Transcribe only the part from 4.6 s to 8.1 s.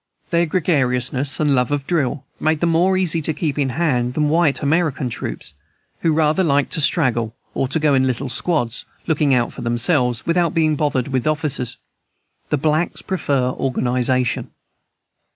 American troops, who rather like to straggle or go in